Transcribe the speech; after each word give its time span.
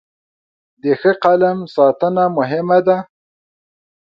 د 0.81 0.83
ښه 0.99 1.11
قلم 1.23 1.57
ساتنه 1.75 2.23
مهمه 2.37 2.79
ده. 2.87 2.97